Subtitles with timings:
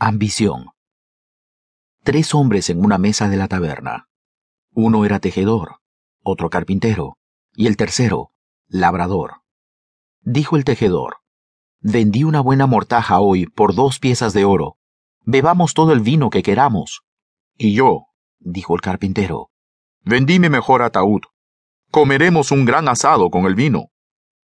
[0.00, 0.66] Ambición.
[2.04, 4.08] Tres hombres en una mesa de la taberna.
[4.72, 5.80] Uno era tejedor,
[6.22, 7.16] otro carpintero,
[7.56, 8.30] y el tercero,
[8.68, 9.42] labrador.
[10.20, 11.16] Dijo el tejedor,
[11.80, 14.76] Vendí una buena mortaja hoy por dos piezas de oro.
[15.24, 17.02] Bebamos todo el vino que queramos.
[17.56, 18.06] Y yo,
[18.38, 19.50] dijo el carpintero,
[20.04, 21.22] vendí mi mejor ataúd.
[21.90, 23.90] Comeremos un gran asado con el vino.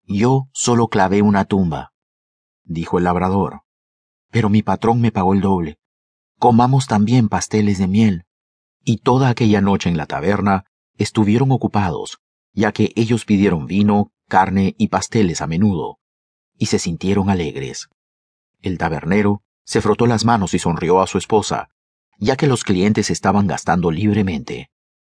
[0.05, 1.93] Yo solo clavé una tumba,
[2.63, 3.62] dijo el labrador.
[4.33, 5.77] Pero mi patrón me pagó el doble.
[6.39, 8.25] Comamos también pasteles de miel.
[8.83, 10.65] Y toda aquella noche en la taberna
[10.97, 12.17] estuvieron ocupados,
[12.51, 15.99] ya que ellos pidieron vino, carne y pasteles a menudo,
[16.57, 17.89] y se sintieron alegres.
[18.59, 21.69] El tabernero se frotó las manos y sonrió a su esposa,
[22.17, 24.71] ya que los clientes estaban gastando libremente.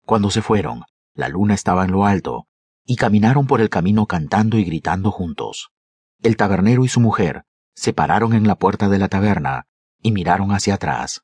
[0.04, 0.82] Cuando se fueron,
[1.14, 2.48] la luna estaba en lo alto,
[2.84, 5.70] y caminaron por el camino cantando y gritando juntos.
[6.22, 7.45] El tabernero y su mujer
[7.76, 9.66] se pararon en la puerta de la taberna
[10.02, 11.22] y miraron hacia atrás.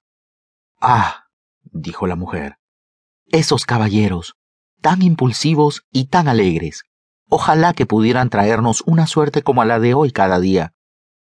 [0.81, 1.25] Ah,
[1.65, 2.59] dijo la mujer,
[3.31, 4.37] esos caballeros,
[4.81, 6.85] tan impulsivos y tan alegres.
[7.29, 10.75] Ojalá que pudieran traernos una suerte como la de hoy cada día.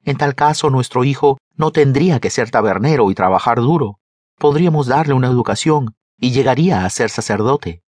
[0.05, 3.98] En tal caso nuestro hijo no tendría que ser tabernero y trabajar duro.
[4.38, 7.83] Podríamos darle una educación y llegaría a ser sacerdote.